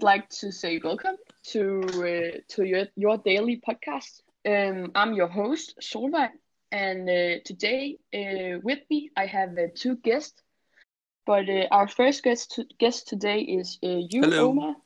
[0.00, 4.22] would like to say welcome to uh, to your your daily podcast.
[4.48, 6.30] Um, I'm your host Solveig,
[6.72, 10.42] and uh, today uh, with me I have uh, two guests.
[11.26, 14.48] But uh, our first guest to, guest today is uh, you, Hello.
[14.48, 14.76] Omar.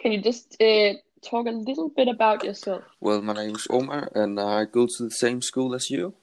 [0.00, 2.84] Can you just uh, talk a little bit about yourself?
[3.00, 6.14] Well, my name is Omar, and I go to the same school as you,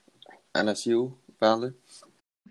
[0.55, 1.73] and as you, Vale.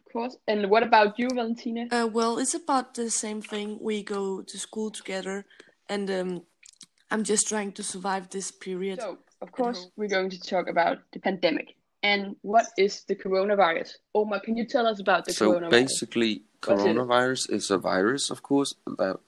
[0.08, 0.36] Of course.
[0.46, 1.86] And what about you, Valentina?
[1.90, 3.78] Uh, well, it's about the same thing.
[3.78, 5.44] We go to school together,
[5.90, 6.42] and um,
[7.10, 9.02] I'm just trying to survive this period.
[9.02, 11.74] So, of course, we're going to talk about the pandemic.
[12.02, 13.96] And what is the coronavirus?
[14.14, 15.70] Omar, can you tell us about the So coronavirus?
[15.70, 19.18] basically, coronavirus is a virus, of course, that,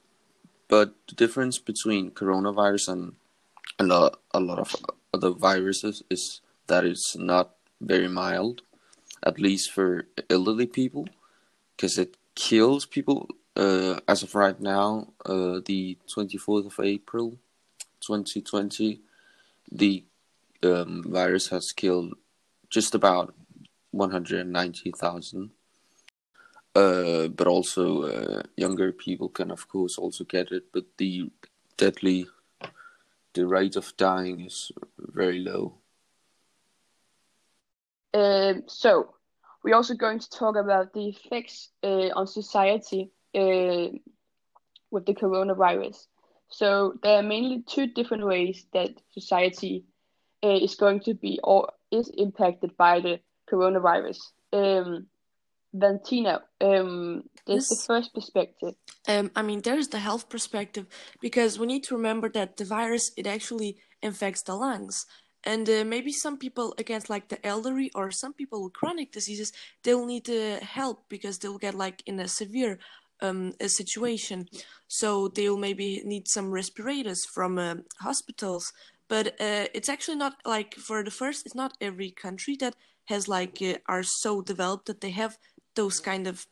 [0.67, 3.13] but the difference between coronavirus and
[3.77, 4.75] a lot, a lot of
[5.13, 8.63] other viruses is that it's not very mild,
[9.25, 11.07] at least for elderly people,
[11.75, 13.29] because it kills people.
[13.55, 17.37] Uh, as of right now, uh, the 24th of April,
[17.99, 19.01] 2020,
[19.71, 20.03] the
[20.63, 22.13] um, virus has killed
[22.69, 23.33] just about
[23.91, 25.51] 190,000.
[26.73, 31.29] Uh, but also uh, younger people can of course also get it, but the
[31.75, 32.27] deadly,
[33.33, 35.80] the rate of dying is very low.
[38.13, 39.13] Um, so,
[39.63, 43.87] we're also going to talk about the effects uh, on society uh,
[44.89, 46.07] with the coronavirus.
[46.49, 49.85] So, there are mainly two different ways that society
[50.43, 54.19] uh, is going to be or is impacted by the coronavirus.
[54.53, 55.07] Um,
[55.73, 58.75] Valentina, um, there's the first perspective.
[59.07, 60.85] Um, I mean, there's the health perspective
[61.21, 65.05] because we need to remember that the virus it actually infects the lungs,
[65.43, 69.51] and uh, maybe some people against like the elderly or some people with chronic diseases
[69.83, 72.79] they will need uh, help because they'll get like in a severe
[73.21, 74.47] um a situation,
[74.87, 78.73] so they'll maybe need some respirators from uh, hospitals.
[79.07, 82.75] But uh, it's actually not like for the first, it's not every country that
[83.05, 85.37] has like uh, are so developed that they have
[85.75, 86.47] those kind of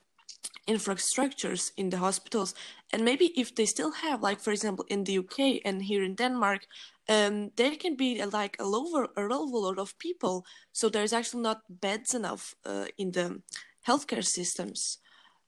[0.68, 2.54] infrastructures in the hospitals
[2.94, 6.16] and maybe if they still have like for example in the uk and here in
[6.16, 6.62] denmark
[7.10, 11.62] um there can be like a lower a lower of people so there's actually not
[11.70, 13.42] beds enough uh, in the
[13.88, 15.00] healthcare systems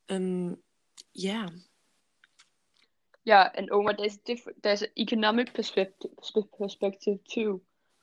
[0.09, 0.57] um
[1.13, 1.47] yeah
[3.23, 4.63] Yeah, and Omar, there's different.
[4.63, 6.11] There's an economic perspective
[6.57, 7.61] perspective too.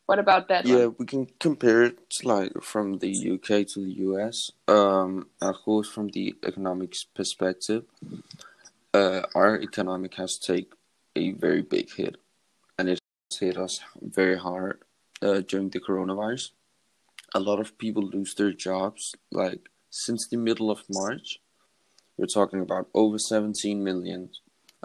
[0.09, 0.97] What about that Yeah, one?
[0.99, 4.51] we can compare it like from the UK to the US.
[4.67, 7.85] Um, of course, from the economics perspective,
[8.95, 10.73] uh, our economic has take
[11.15, 12.17] a very big hit,
[12.79, 12.99] and it
[13.31, 14.81] has hit us very hard
[15.21, 16.53] uh, during the coronavirus.
[17.35, 19.15] A lot of people lose their jobs.
[19.31, 21.39] Like since the middle of March,
[22.17, 24.31] we're talking about over 17 million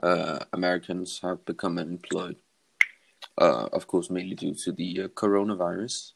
[0.03, 2.35] uh, Americans have become unemployed.
[3.37, 6.11] Uh, of course, mainly due to the uh, coronavirus.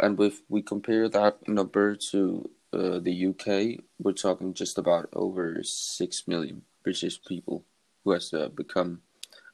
[0.00, 5.62] And if we compare that number to uh, the UK, we're talking just about over
[5.62, 7.64] 6 million British people
[8.04, 9.00] who has uh, become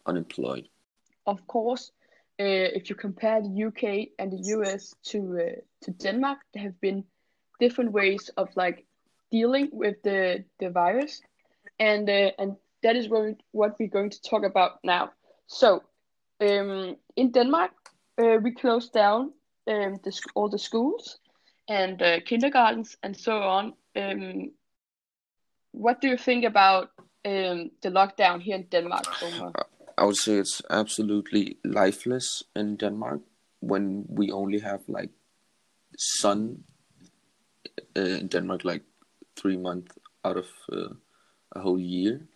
[0.07, 0.69] unemployed.
[1.27, 1.93] Of course,
[2.41, 6.81] uh, if you compare the UK and the US to uh, to Denmark, there have
[6.81, 7.05] been
[7.61, 8.87] different ways of like
[9.31, 11.23] dealing with the the virus,
[11.79, 15.13] and and that is what we're going to talk about now.
[15.47, 15.83] So,
[16.41, 17.73] um, in Denmark,
[18.19, 19.33] uh, we closed down
[19.67, 21.19] um, the, all the schools
[21.69, 23.75] and uh, kindergartens and so on.
[23.97, 24.51] Um,
[25.73, 26.91] what do you think about
[27.25, 29.53] um, the lockdown here in Denmark, Omar?
[29.97, 33.21] I would say it's absolutely lifeless in Denmark
[33.61, 35.11] when we only have like
[35.97, 36.65] sun
[37.97, 38.83] uh, in Denmark like
[39.37, 40.95] three months out of uh,
[41.53, 42.27] a whole year,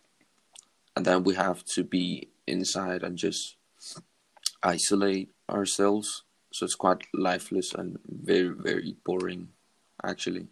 [0.95, 3.55] and then we have to be inside and just
[4.63, 6.23] isolate ourselves.
[6.51, 9.49] So it's quite lifeless and very very boring,
[10.03, 10.47] actually.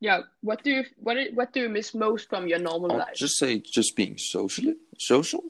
[0.00, 3.14] Yeah, what do you what what do you miss most from your normal I'll life?
[3.14, 5.42] just say just being socially social,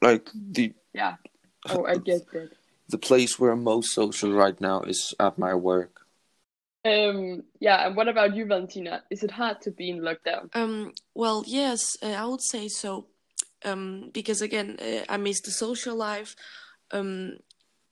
[0.00, 1.16] like the Yeah.
[1.68, 2.50] Oh, I get that.
[2.88, 6.01] the place where I'm most social right now is at my work.
[6.84, 9.04] Um, yeah, and what about you, Valentina?
[9.10, 10.54] Is it hard to be in lockdown?
[10.54, 13.06] Um, well, yes, uh, I would say so.
[13.64, 16.34] Um, because again, uh, I miss the social life.
[16.90, 17.36] Um,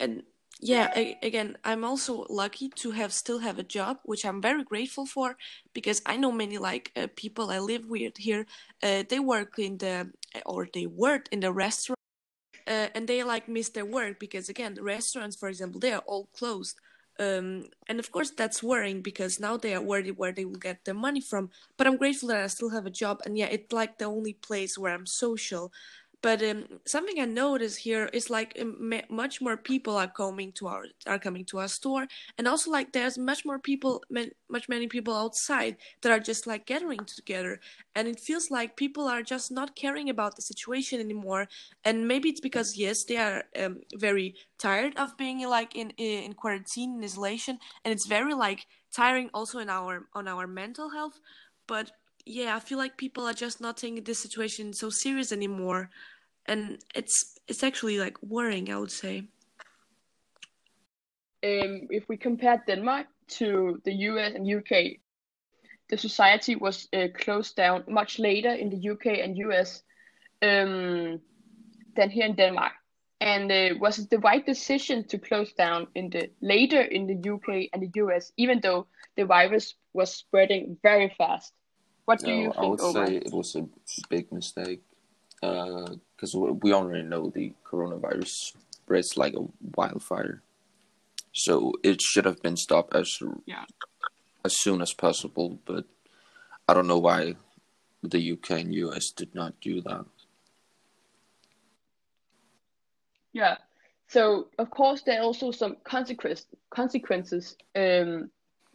[0.00, 0.25] and
[0.60, 4.64] yeah, a- again, I'm also lucky to have still have a job, which I'm very
[4.64, 5.37] grateful for,
[5.72, 8.46] because I know many like uh, people I live with here.
[8.82, 10.10] Uh, they work in the
[10.44, 11.98] or they worked in the restaurant,
[12.66, 16.26] and they like miss their work because again, the restaurants, for example, they are all
[16.37, 16.76] closed.
[17.20, 20.84] Um, and of course, that's worrying because now they are worried where they will get
[20.87, 21.50] their money from.
[21.76, 24.34] But I'm grateful that I still have a job, and yeah, it's like the only
[24.34, 25.72] place where I'm social.
[26.22, 30.67] But um, something I notice here is like um, much more people are coming to
[30.69, 32.06] our are coming to our store,
[32.37, 36.67] and also like there's much more people, much many people outside that are just like
[36.67, 37.58] gathering together,
[37.94, 41.49] and it feels like people are just not caring about the situation anymore.
[41.84, 46.34] And maybe it's because yes, they are um, very tired of being like in in
[46.34, 51.20] quarantine in isolation, and it's very like tiring also in our on our mental health.
[51.66, 51.93] But
[52.26, 55.90] yeah, I feel like people are just not taking this situation so serious anymore,
[56.46, 58.70] and it's it's actually like worrying.
[58.70, 59.28] I would say.
[61.43, 63.06] Um, if we compare Denmark
[63.38, 65.00] to the US and UK,
[65.88, 69.82] the society was uh, closed down much later in the UK and US
[70.43, 71.20] um,
[71.96, 72.73] than here in Denmark.
[73.20, 77.31] And uh, was it the right decision to close down in the later in the
[77.31, 81.52] UK and the US, even though the virus was spreading very fast?
[82.11, 82.57] What do no, you think?
[82.59, 83.69] I would say it was a
[84.09, 84.83] big mistake
[85.41, 89.47] because uh, we already know the coronavirus spreads like a
[89.77, 90.43] wildfire.
[91.33, 93.17] So it should have been stopped as
[93.47, 93.65] yeah.
[94.45, 95.61] as soon as possible.
[95.65, 95.85] But
[96.67, 97.37] I don't know why
[98.03, 100.05] the UK and US did not do that.
[103.33, 103.59] Yeah.
[104.09, 108.33] So of course there are also some consequences consequences um,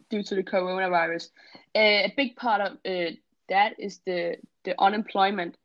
[0.08, 1.28] due to the coronavirus.
[1.74, 3.10] Uh, a big part of uh,
[3.48, 5.56] that is the the unemployment,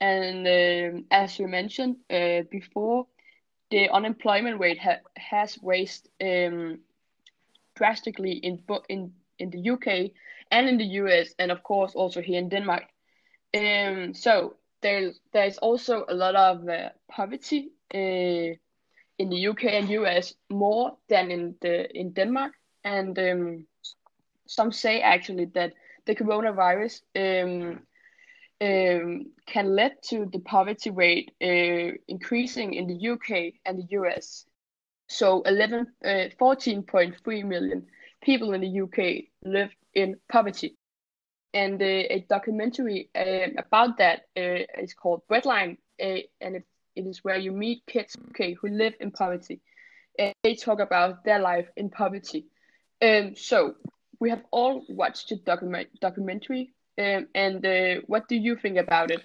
[0.00, 3.06] and uh, as you mentioned uh, before,
[3.70, 6.80] the unemployment rate ha- has raised um,
[7.74, 10.10] drastically in in in the UK
[10.50, 12.84] and in the US, and of course also here in Denmark.
[13.54, 18.56] Um, so there's there's also a lot of uh, poverty uh,
[19.18, 22.52] in the UK and US more than in the in Denmark,
[22.84, 23.66] and um,
[24.50, 25.74] some say actually that
[26.06, 27.80] the coronavirus um,
[28.60, 34.44] um, can lead to the poverty rate uh, increasing in the UK and the US.
[35.08, 36.08] So 11, uh,
[36.40, 37.86] 14.3 million
[38.22, 40.76] people in the UK live in poverty.
[41.54, 41.84] And uh,
[42.16, 46.64] a documentary uh, about that uh, is called Breadline, uh, and it,
[46.96, 49.60] it is where you meet kids okay, who live in poverty.
[50.18, 52.46] And they talk about their life in poverty.
[53.00, 53.74] Um, so
[54.20, 59.10] we have all watched the document documentary, um, and uh, what do you think about
[59.10, 59.24] it?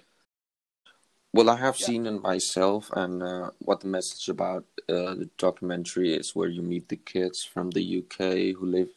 [1.32, 1.86] Well, I have yeah.
[1.86, 6.62] seen it myself, and uh, what the message about uh, the documentary is, where you
[6.62, 8.88] meet the kids from the UK who live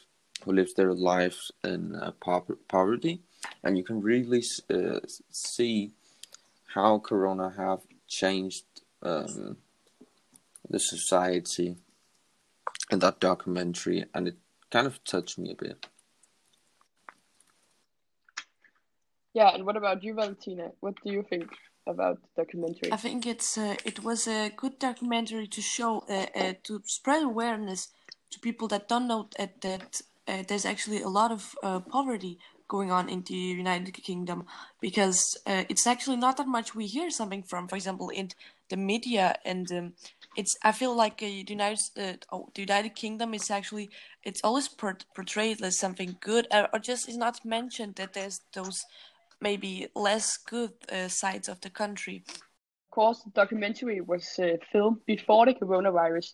[0.45, 2.11] who live their lives in uh,
[2.69, 3.19] poverty,
[3.61, 4.41] and you can really
[4.73, 4.99] uh,
[5.31, 5.91] see
[6.73, 8.63] how Corona have changed
[9.03, 9.57] um,
[10.69, 11.75] the society
[12.89, 14.37] in that documentary, and it
[14.71, 15.85] kind of touched me a bit.
[19.33, 20.71] Yeah, and what about you, Valentina?
[20.79, 21.49] What do you think
[21.87, 22.91] about the documentary?
[22.91, 27.23] I think it's uh, it was a good documentary to show uh, uh, to spread
[27.23, 27.89] awareness
[28.31, 32.39] to people that don't know that, that uh, there's actually a lot of uh, poverty
[32.67, 34.45] going on in the United Kingdom
[34.79, 38.29] because uh, it's actually not that much we hear something from, for example, in
[38.69, 39.93] the media and um,
[40.39, 43.89] it's I feel like uh, the United uh, oh, the United Kingdom is actually
[44.23, 44.69] it's always
[45.15, 48.79] portrayed as something good uh, or just is not mentioned that there's those
[49.41, 52.23] maybe less good uh, sides of the country.
[52.27, 56.27] Of course, the documentary was uh, filmed before the coronavirus,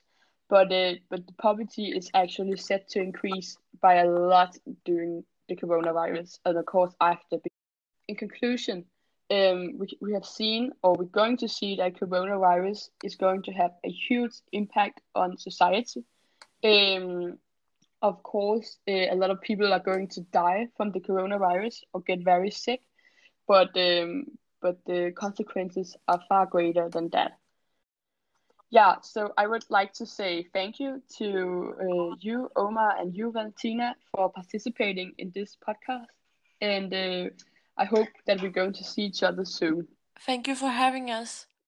[0.50, 5.56] but uh, but the poverty is actually set to increase by a lot during the
[5.56, 7.38] coronavirus, and of course after.
[8.08, 8.86] In conclusion,
[9.32, 13.52] um, we, we have seen or we're going to see that coronavirus is going to
[13.52, 16.04] have a huge impact on society.
[16.64, 17.38] Um,
[18.02, 22.02] of course, uh, a lot of people are going to die from the coronavirus or
[22.02, 22.82] get very sick,
[23.48, 24.26] but um,
[24.62, 27.38] but the consequences are far greater than that.
[28.72, 33.32] Yeah, so I would like to say thank you to uh, you, Omar, and you,
[33.32, 36.08] Valentina, for participating in this podcast.
[36.62, 37.30] And uh,
[37.78, 39.88] I hope that we're going to see each other soon.
[40.20, 41.46] Thank you for having us.